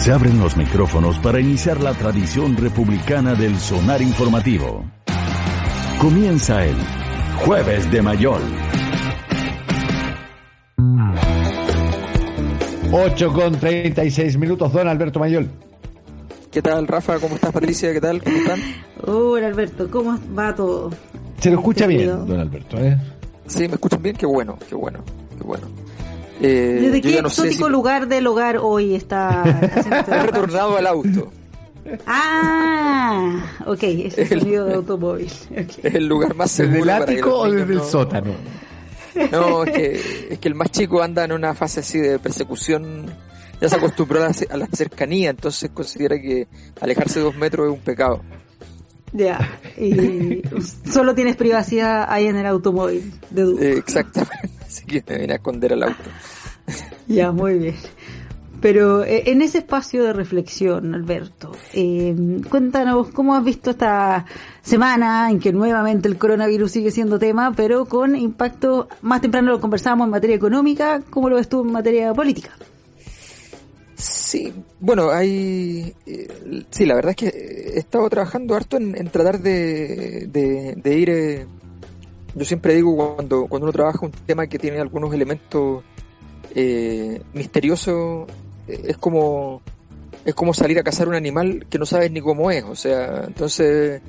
[0.00, 4.82] Se abren los micrófonos para iniciar la tradición republicana del sonar informativo.
[6.00, 6.74] Comienza el
[7.44, 8.40] Jueves de Mayol.
[12.90, 15.50] 8 con 36 minutos, don Alberto Mayol.
[16.50, 17.18] ¿Qué tal, Rafa?
[17.18, 17.92] ¿Cómo estás, Patricia?
[17.92, 18.22] ¿Qué tal?
[18.22, 18.58] ¿Cómo están?
[19.06, 19.90] Hola, Alberto.
[19.90, 20.90] ¿Cómo va todo?
[21.40, 22.96] Se lo escucha bien, don Alberto, ¿eh?
[23.46, 24.16] Sí, me escuchan bien.
[24.16, 25.04] Qué bueno, qué bueno,
[25.36, 25.66] qué bueno.
[26.40, 29.44] Eh, ¿Desde qué no exótico lugar del hogar hoy está?
[30.08, 31.30] He retornado al auto.
[32.06, 35.30] Ah, ok, es el sonido de automóvil.
[35.54, 36.84] Es el lugar más seguro.
[36.84, 38.32] ¿Desde el ático o desde el sótano?
[39.32, 43.06] No, es que, es que el más chico anda en una fase así de persecución.
[43.60, 46.48] Ya se acostumbró a la, cercanía, entonces considera que
[46.80, 48.22] alejarse dos metros es un pecado.
[49.12, 50.42] Ya, y
[50.90, 55.36] solo tienes privacidad ahí en el automóvil de eh, exactamente, así que me viene a
[55.36, 56.10] esconder al auto.
[57.08, 57.74] Ya, muy bien.
[58.60, 62.14] Pero eh, en ese espacio de reflexión, Alberto, eh,
[62.48, 64.26] cuéntanos cómo has visto esta
[64.62, 69.60] semana en que nuevamente el coronavirus sigue siendo tema, pero con impacto, más temprano lo
[69.60, 72.50] conversábamos en materia económica, ¿cómo lo ves tú en materia política?
[74.00, 77.28] Sí, bueno, hay, eh, sí, la verdad es que
[77.74, 81.46] he estado trabajando harto en, tratar de, de, ir, eh,
[82.34, 85.82] yo siempre digo cuando, cuando uno trabaja un tema que tiene algunos elementos
[86.54, 88.26] eh, misteriosos,
[88.66, 89.62] es como
[90.24, 93.24] es como salir a cazar un animal que no sabes ni cómo es, o sea,
[93.26, 94.02] entonces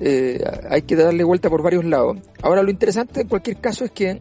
[0.00, 2.18] eh, hay que darle vuelta por varios lados.
[2.42, 4.20] Ahora lo interesante en cualquier caso es que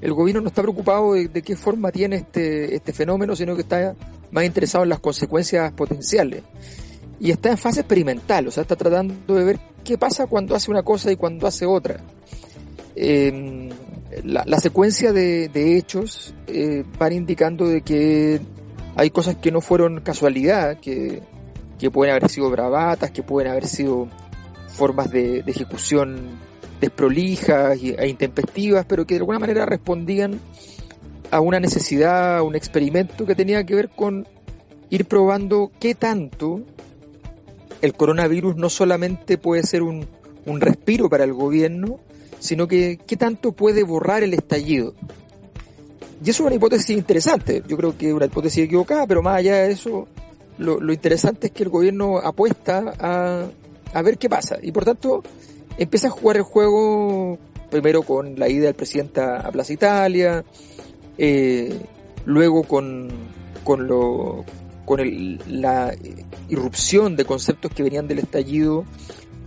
[0.00, 3.94] el gobierno no está preocupado de, qué forma tiene este, este fenómeno, sino que está
[4.30, 6.42] más interesado en las consecuencias potenciales.
[7.18, 10.70] Y está en fase experimental, o sea, está tratando de ver qué pasa cuando hace
[10.70, 12.00] una cosa y cuando hace otra.
[12.96, 13.70] Em,
[14.24, 18.40] la, secuencia de, hechos eh, van indicando de que
[18.96, 21.22] hay cosas que no fueron casualidad, que,
[21.92, 24.08] pueden haber sido bravatas, que pueden haber sido
[24.68, 26.38] formas de, ejecución
[26.80, 30.40] desprolijas e intempestivas, pero que de alguna manera respondían
[31.30, 34.26] a una necesidad, a un experimento que tenía que ver con
[34.88, 36.62] ir probando qué tanto
[37.82, 40.06] el coronavirus no solamente puede ser un,
[40.46, 42.00] un respiro para el gobierno,
[42.40, 44.94] sino que qué tanto puede borrar el estallido.
[46.24, 47.62] Y eso es una hipótesis interesante.
[47.66, 50.08] Yo creo que es una hipótesis equivocada, pero más allá de eso,
[50.58, 53.46] lo, interesante es que el gobierno apuesta a,
[53.94, 54.58] a, ver qué pasa.
[54.60, 55.22] Y por tanto,
[55.78, 57.38] empieza a jugar el juego
[57.70, 60.44] primero con la ida del presidente a Plaza Italia,
[61.16, 61.78] eh,
[62.26, 63.08] luego con,
[63.64, 64.44] con, lo,
[64.84, 65.94] con el, la
[66.48, 68.84] irrupción de conceptos que venían del estallido,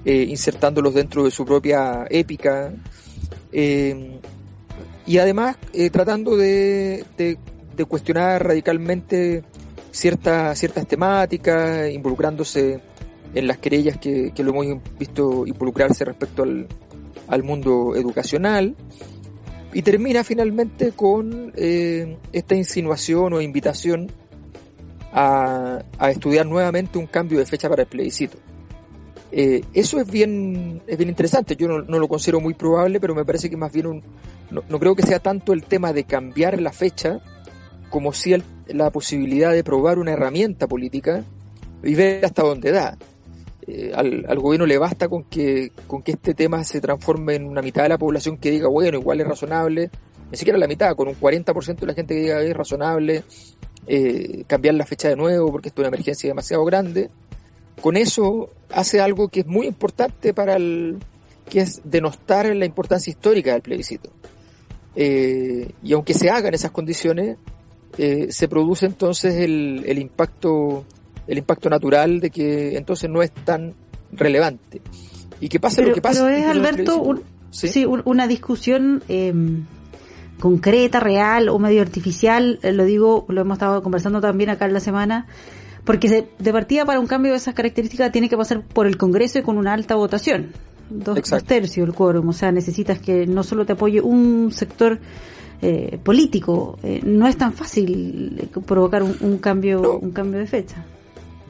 [0.05, 2.73] eh, insertándolos dentro de su propia épica.
[3.53, 4.19] Eh,
[5.05, 9.43] y además eh, tratando de, de, cuestionar radicalmente
[9.91, 12.81] ciertas ciertas temáticas, involucrándose
[13.33, 16.67] en las querellas que, que lo hemos visto involucrarse respecto al,
[17.27, 18.75] al mundo educacional.
[19.73, 24.11] Y termina finalmente con esta insinuación o invitación
[25.11, 28.37] a, a, estudiar nuevamente un cambio de fecha para el plebiscito.
[29.35, 31.55] Eh, eso es bien, es bien interesante.
[31.55, 34.03] Yo no, no, lo considero muy probable, pero me parece que más bien un,
[34.51, 37.19] no, creo que sea tanto el tema de cambiar la fecha
[37.89, 38.35] como si
[38.67, 41.23] la posibilidad de probar una herramienta política
[41.83, 42.95] y ver hasta dónde da.
[43.65, 47.63] Eh, al, gobierno le basta con que, con que este tema se transforme en una
[47.63, 49.89] mitad de la población que diga, bueno, igual es razonable,
[50.29, 53.23] ni siquiera la mitad, con un 40% de la gente que diga es razonable,
[53.87, 57.09] eh, cambiar la fecha de nuevo porque esto es una emergencia demasiado grande.
[57.81, 60.97] Con eso hace algo que es muy importante para el,
[61.49, 64.09] que es denostar la importancia histórica del plebiscito.
[64.95, 67.37] Eh, y aunque se hagan esas condiciones,
[67.97, 70.85] eh, se produce entonces el, el, impacto
[71.27, 73.73] el impacto natural de que entonces no es tan
[74.11, 74.81] relevante.
[75.39, 76.21] Y que pase lo que pase.
[76.21, 77.85] Pero es, Alberto, ¿Sí?
[77.85, 79.33] una discusión eh,
[80.39, 84.73] concreta, real o medio artificial, eh, lo digo, lo hemos estado conversando también acá en
[84.73, 85.27] la semana,
[85.85, 89.39] porque de partida para un cambio de esas características tiene que pasar por el Congreso
[89.39, 90.51] y con una alta votación.
[90.89, 94.99] Dos, tercios el quórum, o sea, necesitas que no solo te apoye un sector
[95.61, 100.85] eh, político, eh, no es tan fácil provocar un, cambio un cambio de fecha.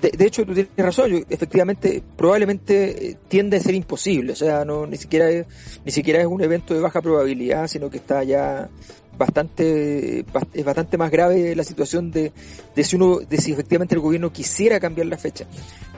[0.01, 4.85] De, hecho, tú tienes razón, efectivamente, probablemente eh, tiende a ser imposible, o sea, no
[4.85, 5.47] ni siquiera es,
[5.85, 8.69] ni siquiera es un evento de baja probabilidad, sino que está ya
[9.17, 12.31] bastante es bastante más grave la situación de,
[12.75, 15.45] de si uno de si efectivamente el gobierno quisiera cambiar la fecha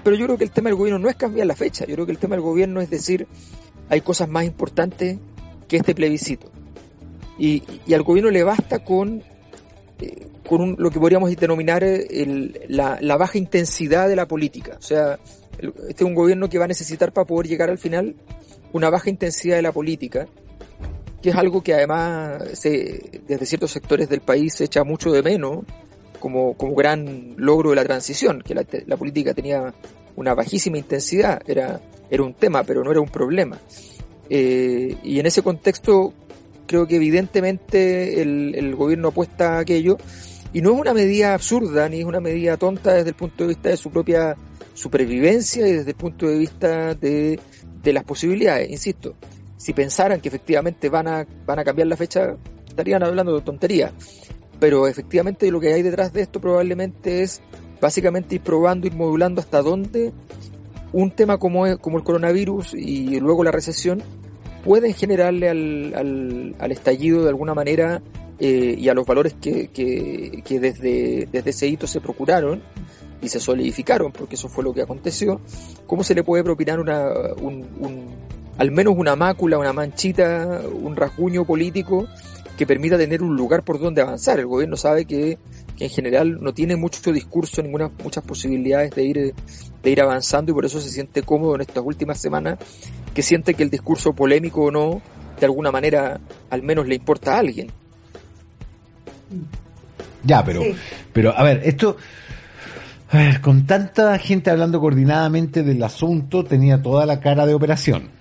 [0.06, 2.06] pero yo creo que el tema del gobierno no es cambiar la fecha, yo creo
[2.06, 3.26] que el tema del gobierno es decir,
[3.90, 5.18] hay cosas más importantes
[5.68, 6.52] que este plebiscito.
[7.40, 9.24] Y, al gobierno le basta con,
[10.00, 11.84] eh, con lo que podríamos denominar
[12.68, 14.76] la, la, baja intensidad de la política.
[14.78, 15.18] O sea,
[15.58, 18.16] este es un gobierno que va a necesitar para poder llegar al final
[18.74, 20.28] una baja intensidad de la política,
[21.26, 25.24] que es algo que además se, desde ciertos sectores del país se echa mucho de
[25.24, 25.66] menos
[26.20, 29.74] como, como gran logro de la transición, que la, política tenía
[30.16, 31.82] una bajísima intensidad, era,
[32.12, 33.58] era un tema, pero no era un problema.
[34.30, 36.14] Eh, y en ese contexto
[36.68, 39.98] creo que evidentemente el, el, gobierno apuesta a aquello
[40.54, 43.48] y no es una medida absurda ni es una medida tonta desde el punto de
[43.48, 44.36] vista de su propia
[44.76, 47.40] supervivencia y desde el punto de vista de,
[47.82, 48.70] de las posibilidades.
[48.70, 49.16] Insisto,
[49.58, 52.36] si pensaran que efectivamente van a, van a cambiar la fecha,
[52.68, 53.92] estarían hablando de tontería.
[54.60, 57.42] Pero efectivamente lo que hay detrás de esto probablemente es
[57.82, 60.14] básicamente ir probando, ir modulando hasta dónde
[60.94, 64.02] un tema como, como el coronavirus y luego la recesión
[64.64, 68.02] pueden generarle al, al, estallido de alguna manera
[68.40, 72.64] eh, y a los valores que, que, desde, desde ese hito se procuraron
[73.22, 75.40] y se solidificaron, porque eso fue lo que aconteció,
[75.86, 77.10] ¿cómo se le puede propinar una,
[77.42, 78.08] un, un,
[78.58, 82.08] al menos una mácula, una manchita, un rasguño político
[82.58, 84.40] que permita tener un lugar por donde avanzar?
[84.40, 85.38] El gobierno sabe que
[85.76, 89.34] que en general no tiene mucho discurso, ninguna, muchas posibilidades de ir,
[89.84, 92.58] de ir avanzando y por eso se siente cómodo en estas últimas semanas,
[93.14, 95.02] que siente que el discurso polémico o no,
[95.40, 96.20] de alguna manera
[96.50, 97.68] al menos le importa a alguien.
[100.24, 100.62] Ya, pero,
[101.14, 101.98] pero a ver, esto,
[103.10, 108.15] a ver, con tanta gente hablando coordinadamente del asunto, tenía toda la cara de operación.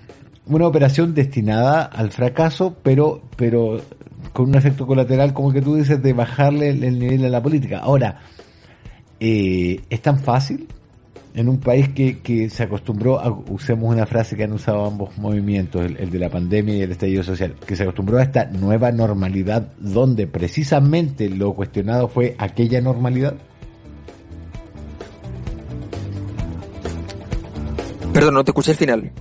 [0.47, 3.81] Una operación destinada al fracaso, pero, pero
[4.33, 7.79] con un efecto colateral, como que tú dices, de bajarle el, nivel de la política.
[7.79, 8.21] Ahora,
[9.21, 10.69] eh, ¿es tan fácil?
[11.35, 15.17] En un país que, que se acostumbró, a, usemos una frase que han usado ambos
[15.19, 18.93] movimientos, el, de la pandemia y el estallido social, que se acostumbró a esta nueva
[18.93, 23.35] normalidad donde precisamente lo cuestionado fue aquella normalidad.
[28.13, 29.13] Perdón, no te escuché el final.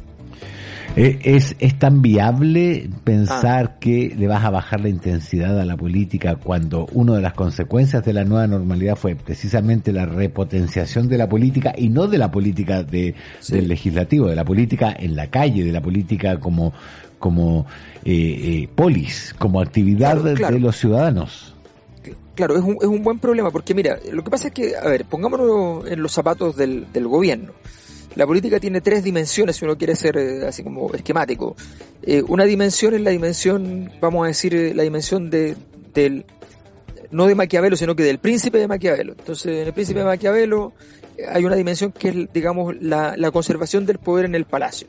[0.95, 3.79] Eh, ¿Es, ¿Es tan viable pensar ah.
[3.79, 8.05] que le vas a bajar la intensidad a la política cuando una de las consecuencias
[8.05, 12.29] de la nueva normalidad fue precisamente la repotenciación de la política y no de la
[12.29, 13.15] política de,
[13.49, 16.73] del legislativo, de la política en la calle, de la política como,
[17.17, 17.65] como
[18.05, 21.55] eh, eh polis, como actividad de los ciudadanos?
[22.35, 24.87] Claro, es un, es un buen problema porque mira, lo que pasa es que, a
[24.87, 27.53] ver, pongámonos en los zapatos del, del gobierno.
[28.15, 31.55] La política tiene tres dimensiones, si uno quiere ser eh, así como esquemático.
[32.03, 35.55] Eh, una dimensión es la dimensión, vamos a decir, eh, la dimensión de,
[35.93, 36.25] del,
[37.11, 39.13] no de Maquiavelo, sino que del príncipe de Maquiavelo.
[39.17, 40.73] Entonces, en el príncipe de Maquiavelo
[41.27, 44.87] hay una dimensión que es, digamos, la, la conservación del poder en el palacio.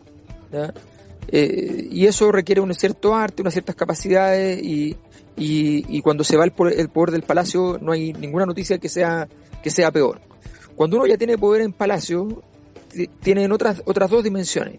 [1.32, 4.96] y eso requiere un cierto arte, unas ciertas capacidades y,
[5.36, 8.78] y, y cuando se va el poder, el poder del palacio no hay ninguna noticia
[8.78, 9.28] que sea,
[9.62, 10.20] que sea peor.
[10.76, 12.42] Cuando uno ya tiene poder en palacio,
[13.20, 14.78] tienen otras, otras dos dimensiones.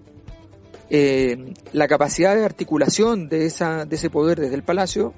[0.89, 5.13] Eh, la capacidad de articulación de, esa, de ese poder desde el palacio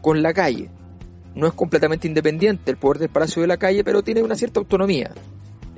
[0.00, 0.70] con la calle.
[1.34, 4.60] No es completamente independiente el poder del palacio de la calle, pero tiene una cierta
[4.60, 5.12] autonomía.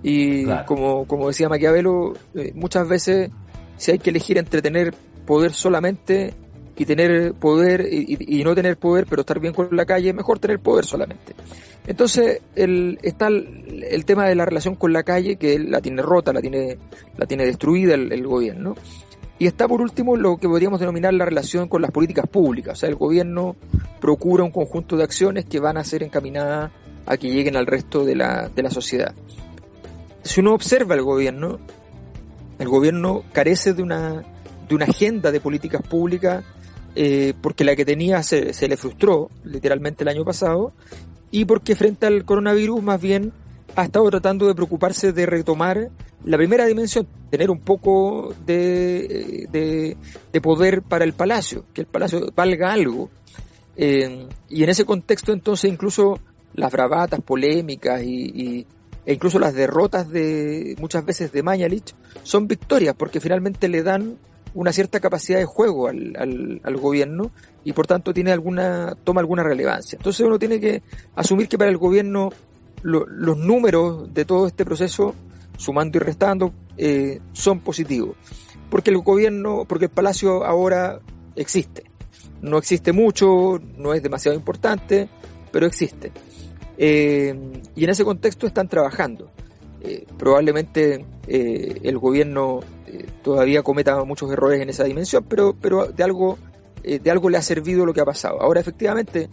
[0.02, 3.30] Y como, como decía Maquiavelo, eh, muchas veces
[3.76, 4.94] si hay que elegir entre tener
[5.26, 6.34] poder solamente
[6.76, 10.38] y tener poder y, no tener poder, pero estar bien con la calle, es mejor
[10.38, 11.34] tener poder solamente.
[11.86, 16.32] Entonces el, está el, tema de la relación con la calle, que la tiene rota,
[16.32, 16.78] la tiene,
[17.16, 18.74] la tiene destruida el, gobierno.
[19.38, 22.74] Y está por último lo que podríamos denominar la relación con las políticas públicas.
[22.74, 23.56] O sea, el gobierno
[24.00, 26.70] procura un conjunto de acciones que van a ser encaminadas
[27.04, 29.14] a que lleguen al resto de la, de la sociedad.
[30.22, 31.58] Si uno observa el gobierno,
[32.58, 34.24] el gobierno carece de una,
[34.66, 36.44] de una agenda de políticas públicas
[36.96, 40.72] eh, porque la que tenía se, se, le frustró literalmente el año pasado
[41.34, 43.32] y porque frente al coronavirus más bien
[43.74, 45.90] ha estado tratando de preocuparse de retomar
[46.22, 52.30] la primera dimensión, tener un poco de, de, poder para el palacio, que el palacio
[52.36, 53.10] valga algo.
[53.76, 56.20] Eh, y en ese contexto entonces incluso
[56.54, 58.64] las bravatas polémicas y,
[59.04, 64.18] e incluso las derrotas de muchas veces de Mañalich son victorias porque finalmente le dan
[64.54, 67.30] una cierta capacidad de juego al, al, gobierno
[67.64, 69.96] y por tanto tiene alguna, toma alguna relevancia.
[69.96, 70.82] Entonces uno tiene que
[71.16, 72.30] asumir que para el gobierno
[72.84, 75.14] los números de todo este proceso,
[75.56, 78.16] sumando y restando, eh, son positivos.
[78.70, 81.00] Porque el gobierno, porque el palacio ahora
[81.34, 81.84] existe.
[82.42, 85.08] No existe mucho, no es demasiado importante,
[85.50, 86.12] pero existe.
[86.76, 87.34] Eh,
[87.74, 89.30] y en ese contexto están trabajando.
[89.86, 95.88] Eh, probablemente eh, el gobierno eh, todavía cometa muchos errores en esa dimensión, pero, pero
[95.88, 96.38] de algo,
[96.82, 98.40] de algo le ha servido lo que ha pasado.
[98.40, 99.28] Ahora, efectivamente,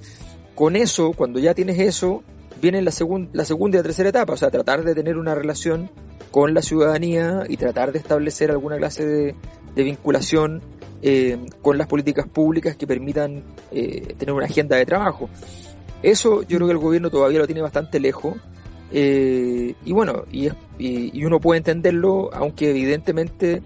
[0.53, 2.21] con eso, cuando ya tienes eso,
[2.61, 2.91] viene la,
[3.31, 5.89] la segunda y la tercera etapa, o sea, tratar de tener una relación
[6.31, 10.61] con la ciudadanía y tratar de establecer alguna clase de, vinculación
[11.01, 15.29] eh, con las políticas públicas que permitan tener una agenda de trabajo.
[16.03, 18.35] Eso yo creo que el gobierno todavía lo tiene bastante lejos.
[18.91, 23.61] Eh, y bueno, y, y, uno puede entenderlo, aunque evidentemente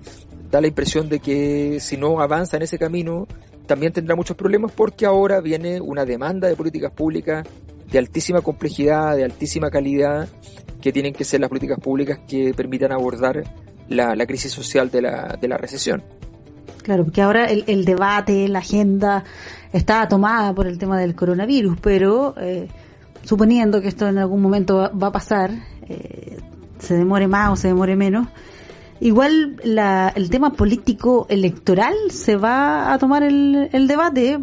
[0.52, 3.28] da la impresión de que si no avanza en ese camino,
[3.66, 7.48] también tendrá muchos problemas porque ahora viene una demanda de políticas públicas
[7.92, 10.28] de altísima complejidad, de altísima calidad,
[10.82, 13.44] que tienen que ser las políticas públicas que permitan abordar
[13.90, 16.04] la, la crisis social de la, de la recesión.
[16.84, 19.24] Claro, porque ahora el, el, debate, la agenda
[19.74, 22.68] está tomada por el tema del coronavirus, pero eh,
[23.26, 25.52] suponiendo que esto en algún momento va, a pasar,
[25.88, 26.38] eh,
[26.80, 28.28] se demore más o se demore menos,
[29.02, 34.40] Igual la, el tema político electoral se va a tomar el, el, debate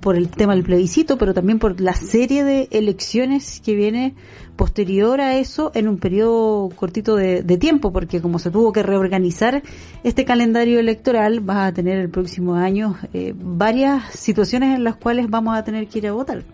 [0.00, 4.14] por el tema del plebiscito, pero también por la serie de elecciones que viene
[4.56, 9.62] posterior a eso en un periodo cortito de, tiempo, porque como se tuvo que reorganizar
[10.02, 15.30] este calendario electoral, va a tener el próximo año eh, varias situaciones en las cuales
[15.30, 16.44] vamos a tener que ir a votar.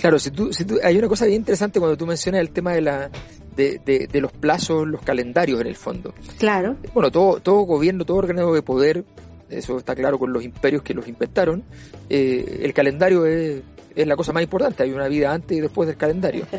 [0.00, 2.72] Claro, si tú, si tú, hay una cosa bien interesante cuando tú mencionas el tema
[2.72, 3.10] de la,
[3.54, 6.14] de, de, los plazos, los calendarios en el fondo.
[6.38, 6.76] Claro.
[6.94, 9.04] Bueno, todo, todo gobierno, todo órgano de poder,
[9.50, 11.64] eso está claro con los imperios que los inventaron,
[12.08, 13.60] eh, el calendario es,
[13.94, 16.46] es la cosa más importante, hay una vida antes y después del calendario.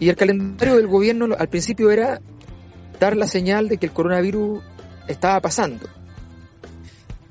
[0.00, 2.22] Y el calendario del gobierno al principio era
[2.98, 4.62] dar la señal de que el coronavirus
[5.06, 5.86] estaba pasando.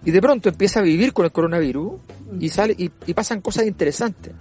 [0.06, 1.94] Y de pronto empieza a vivir con el coronavirus
[2.40, 4.34] y sale y, y pasan cosas interesantes.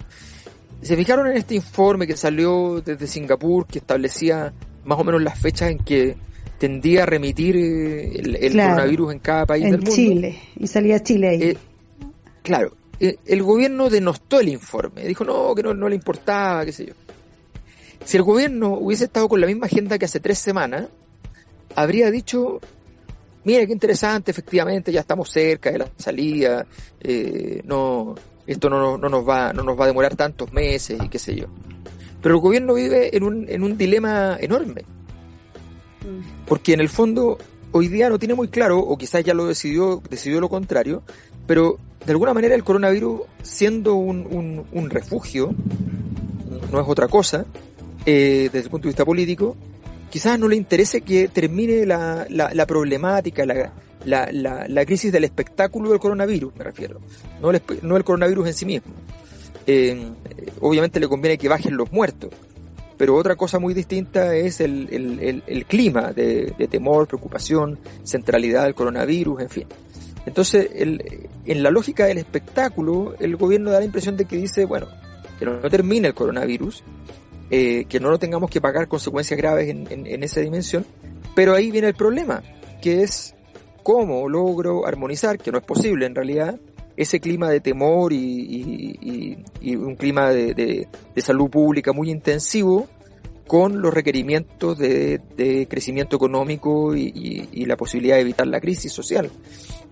[0.81, 4.53] Se fijaron en este informe que salió desde Singapur que establecía
[4.85, 6.15] más o menos las fechas en que
[6.57, 9.91] tendía a remitir eh, el, coronavirus en cada país del mundo.
[9.91, 11.43] Chile, y salía Chile ahí.
[11.43, 11.57] Eh,
[12.43, 16.71] claro, eh, el gobierno denostó el informe, dijo no, que no, no le importaba, qué
[16.71, 16.93] sé yo.
[18.03, 20.87] Si el gobierno hubiese estado con la misma agenda que hace tres semanas,
[21.75, 22.59] habría dicho,
[23.43, 26.65] mira qué interesante, efectivamente, ya estamos cerca de la salida,
[27.01, 28.15] eh, no,
[28.51, 31.35] esto no, no, nos va, no nos va a demorar tantos meses y qué sé
[31.35, 31.45] yo.
[32.21, 34.83] Pero el gobierno vive en un, en un dilema enorme.
[36.47, 37.37] Porque en el fondo
[37.71, 41.03] hoy día no tiene muy claro, o quizás ya lo decidió, decidió lo contrario,
[41.45, 45.53] pero de alguna manera el coronavirus, siendo un, un, refugio,
[46.71, 47.45] no es otra cosa,
[48.05, 49.55] eh, desde el punto de vista político,
[50.09, 53.73] quizás no le interese que termine la, la, la problemática, la,
[54.05, 56.99] la, la, la, crisis del espectáculo del coronavirus, me refiero,
[57.41, 58.93] no el, no el coronavirus en sí mismo.
[59.67, 60.11] Eh,
[60.61, 62.31] obviamente le conviene que bajen los muertos,
[62.97, 69.41] pero otra cosa muy distinta es el, el, clima de, temor, preocupación, centralidad del coronavirus,
[69.41, 69.67] en fin.
[70.25, 74.87] Entonces, en la lógica del espectáculo, el gobierno da la impresión de que dice, bueno,
[75.37, 76.83] que no, termine el coronavirus,
[77.49, 80.85] eh, que no lo tengamos que pagar consecuencias graves en, en esa dimensión,
[81.35, 82.43] pero ahí viene el problema,
[82.81, 83.33] que es
[83.89, 86.59] cómo logro armonizar, que no es posible en realidad,
[86.95, 92.87] ese clima de temor y, un clima de, salud pública muy intensivo
[93.47, 99.31] con los requerimientos de, crecimiento económico y, la posibilidad de evitar la crisis social.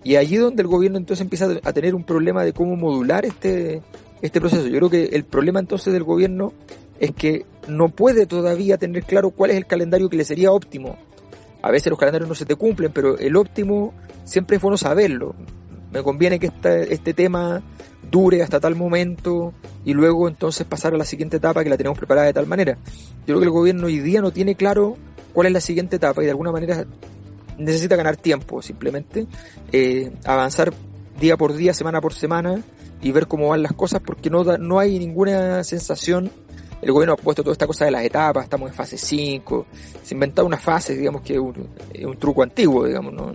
[0.04, 3.82] Y allí donde el gobierno entonces empieza a tener un problema de cómo modular este,
[4.22, 4.68] este proceso.
[4.68, 6.52] Yo creo que el problema entonces del gobierno
[7.00, 10.96] es que no puede todavía tener claro cuál es el calendario que le sería óptimo
[11.62, 15.34] a veces los calendarios no se te cumplen, pero el óptimo siempre es bueno saberlo.
[15.92, 16.50] Me conviene que
[16.90, 17.62] este tema
[18.10, 19.52] dure hasta tal momento
[19.84, 22.78] y luego entonces pasar a la siguiente etapa que la tenemos preparada de tal manera.
[23.26, 24.96] Yo creo que el gobierno hoy día no tiene claro
[25.32, 26.86] cuál es la siguiente etapa y de alguna manera
[27.58, 29.26] necesita ganar tiempo simplemente,
[29.72, 30.72] eh, avanzar
[31.20, 32.62] día por día, semana por semana
[33.02, 36.30] y ver cómo van las cosas porque no, no hay ninguna sensación
[36.80, 39.66] el gobierno ha puesto toda esta cosa de las etapas, estamos en fase 5,
[40.02, 43.34] se inventado una fase, digamos que es un, truco antiguo, digamos, ¿no?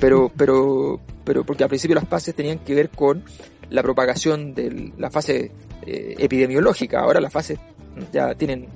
[0.00, 3.24] Pero, pero, pero porque al principio las fases tenían que ver con
[3.70, 5.50] la propagación de la fase
[5.86, 7.58] eh, epidemiológica, ahora las fases
[8.12, 8.68] ya tienen,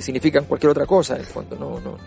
[0.00, 1.98] significan cualquier otra cosa en el fondo, no, no.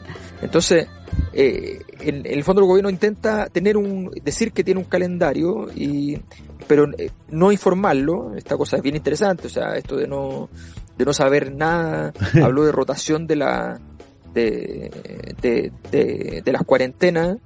[0.41, 0.88] Entonces,
[1.34, 6.19] eh, en, el fondo el gobierno intenta tener un, decir que tiene un calendario y,
[6.67, 10.50] pero eh, no informarlo, esta cosa es bien interesante, o sea, esto de no,
[10.98, 13.79] de no saber nada, habló de rotación de la
[14.34, 14.91] de,
[15.41, 17.38] de, de, las cuarentenas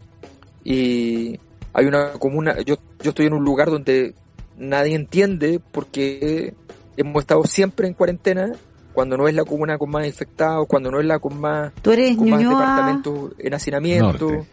[0.63, 1.39] y
[1.71, 4.13] hay una comuna, yo, yo estoy en un lugar donde
[4.57, 6.53] nadie entiende porque
[6.97, 8.51] hemos estado siempre en cuarentena
[8.93, 11.91] cuando no es la comuna con más infectados, cuando no es la con más, ¿Tú
[11.91, 14.45] eres con más departamentos en hacinamiento.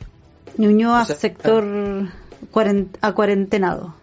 [0.56, 1.64] Ñuñoa, sector
[3.00, 3.99] a cuarentenado.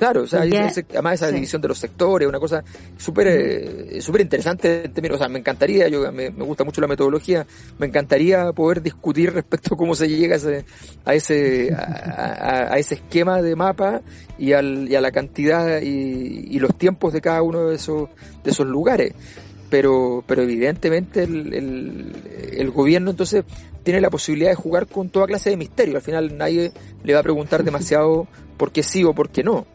[0.00, 2.64] Claro, o sea, además esa división de los sectores, una cosa
[2.96, 4.90] súper eh, súper interesante.
[5.12, 7.46] O sea, me encantaría, yo me, gusta mucho la metodología,
[7.78, 10.64] me encantaría poder discutir respecto a cómo se llega a ese
[11.04, 14.00] a ese, a, ese esquema de mapa
[14.38, 18.08] y, al, y a la cantidad y, y, los tiempos de cada uno de esos
[18.42, 19.12] de esos lugares.
[19.68, 22.12] Pero, pero evidentemente el, el,
[22.54, 23.44] el gobierno entonces
[23.82, 25.96] tiene la posibilidad de jugar con toda clase de misterio.
[25.96, 26.72] Al final nadie
[27.04, 29.66] le va a preguntar demasiado por qué sí o por qué no.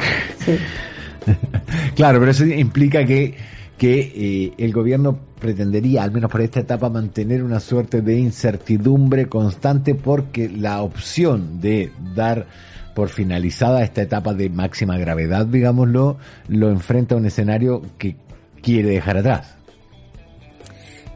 [1.94, 3.34] claro, pero eso implica que,
[3.78, 9.28] que eh, el gobierno pretendería, al menos por esta etapa, mantener una suerte de incertidumbre
[9.28, 12.46] constante porque la opción de dar
[12.94, 18.16] por finalizada esta etapa de máxima gravedad, digámoslo, lo enfrenta a un escenario que
[18.62, 19.54] quiere dejar atrás.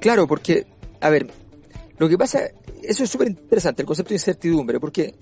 [0.00, 0.66] Claro, porque,
[1.00, 1.26] a ver,
[1.98, 2.40] lo que pasa,
[2.82, 5.14] eso es súper interesante, el concepto de incertidumbre, porque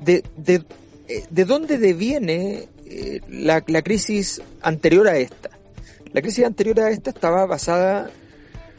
[0.00, 0.62] de, de
[1.30, 5.50] ¿de dónde deviene eh, la, la, crisis anterior a esta?
[6.12, 8.10] La crisis anterior a esta estaba basada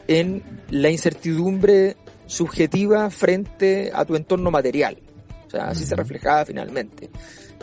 [0.06, 4.98] en la incertidumbre subjetiva frente a tu entorno material.
[5.46, 7.10] O sea, así se reflejaba finalmente.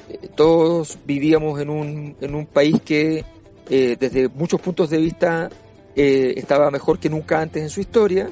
[0.09, 3.25] Eh, todos vivíamos en un, en un país que
[3.69, 5.49] desde muchos puntos de vista
[5.95, 8.29] estaba mejor que nunca antes en su historia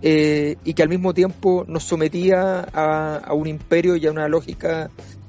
[0.00, 4.88] y que al mismo tiempo nos sometía a, a, un imperio y a una lógica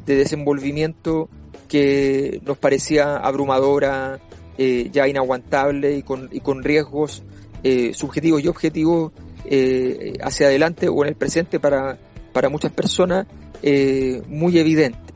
[0.10, 1.30] de desenvolvimiento
[1.68, 4.20] que nos parecía abrumadora,
[4.58, 7.22] eh, ya inaguantable y con, y con riesgos
[7.64, 9.12] eh, subjetivos y objetivos
[9.46, 12.00] eh, hacia adelante o en el presente para,
[12.34, 13.28] para muchas personas
[14.30, 15.14] muy evidente.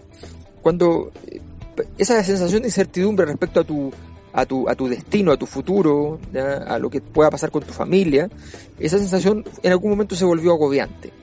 [0.62, 1.12] Cuando
[1.98, 3.92] esa sensación de incertidumbre respecto a tu,
[4.34, 6.20] a tu, a tu destino, a tu futuro,
[6.68, 8.30] a lo que pueda pasar con tu familia,
[8.78, 11.14] esa sensación en algún momento se volvió agobiante.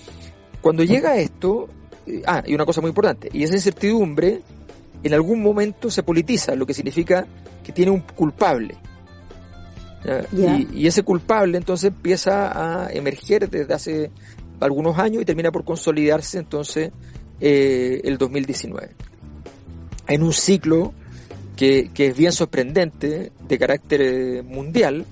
[0.62, 1.68] Cuando llega esto,
[2.26, 4.40] ah, y una cosa muy importante, y esa incertidumbre
[5.02, 7.26] en algún momento se politiza, lo que significa
[7.62, 8.76] que tiene un culpable.
[10.32, 14.10] Y, ese culpable entonces empieza a emerger desde hace
[14.58, 16.90] algunos años y termina por consolidarse entonces
[17.40, 18.90] eh, el 2019.
[20.08, 20.94] En un ciclo
[21.54, 25.04] que, que, es bien sorprendente, de carácter eh, mundial,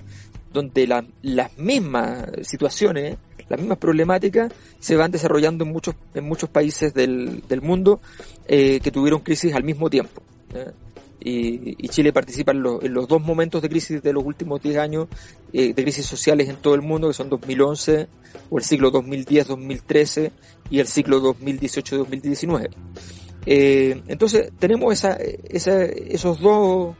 [0.51, 0.87] donde
[1.21, 3.17] las mismas situaciones
[3.49, 7.99] las mismas problemáticas se van desarrollando en muchos, en muchos países del, del mundo
[8.47, 10.21] eh, que tuvieron crisis al mismo tiempo.
[11.21, 15.07] Y, Chile participa en, los dos momentos de crisis de los últimos 10 años,
[15.51, 18.07] eh, de crisis sociales en todo el mundo, que son 2011
[18.49, 20.31] o el ciclo 2010-2013
[20.69, 22.69] y el ciclo 2018-2019.
[23.45, 25.03] Eh, entonces tenemos
[25.49, 26.95] esos dos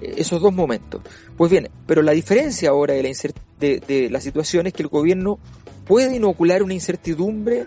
[0.00, 1.00] esos dos momentos.
[1.36, 5.38] Pues bien, pero la diferencia ahora de la situación es que el gobierno
[5.86, 7.66] puede inocular una incertidumbre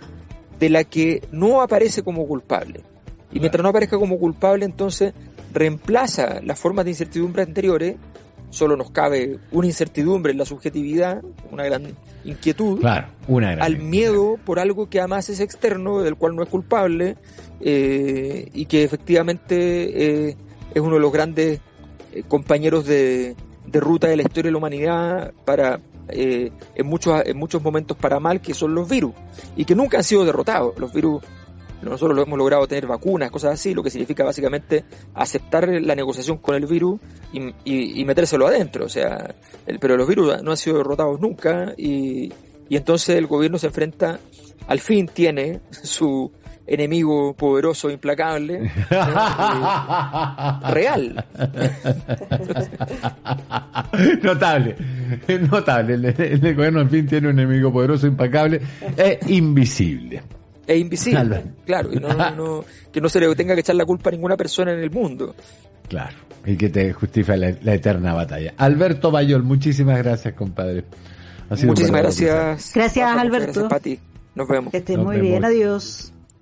[0.59, 2.81] de la que no aparece como culpable.
[3.31, 5.13] Y mientras no aparezca como culpable, entonces
[5.53, 7.97] reemplaza las formas de incertidumbre anteriores,
[8.49, 12.79] solo nos cabe una incertidumbre en la subjetividad, una gran inquietud,
[13.27, 17.17] una al miedo por algo que además es externo, del cual no es culpable,
[17.59, 20.37] eh, y que efectivamente eh,
[20.73, 21.59] es uno de los grandes
[22.13, 27.21] eh, compañeros de, de ruta de la historia de la humanidad para, eh, en, muchos,
[27.25, 29.13] en muchos momentos para mal, que son los virus,
[29.55, 30.77] y que nunca han sido derrotados.
[30.77, 31.23] Los virus,
[31.81, 36.37] nosotros lo hemos logrado tener vacunas, cosas así, lo que significa básicamente aceptar la negociación
[36.37, 36.99] con el virus
[37.31, 38.85] y, y, metérselo adentro.
[38.85, 39.35] O sea,
[39.79, 42.31] pero los virus no han sido derrotados nunca, y,
[42.69, 44.19] y entonces el gobierno se enfrenta,
[44.67, 46.31] al fin tiene su,
[46.67, 48.59] enemigo poderoso, implacable,
[50.69, 51.25] real.
[54.21, 54.75] notable,
[55.49, 56.13] notable.
[56.17, 58.59] El, gobierno en fin tiene un enemigo poderoso, implacable
[58.97, 60.21] e invisible.
[60.67, 64.11] E invisible, claro, y no, que no se le tenga que echar la culpa a
[64.11, 65.33] ninguna persona en el mundo.
[65.87, 68.53] Claro, y que te justifique la, eterna batalla.
[68.57, 70.83] Alberto Bayol, muchísimas gracias, compadre.
[71.63, 72.73] muchísimas gracias.
[72.75, 73.45] Gracias, Alberto.
[73.45, 73.99] Gracias, Pati.
[74.35, 74.71] Nos vemos.
[74.71, 76.11] Que estés muy bien, adiós.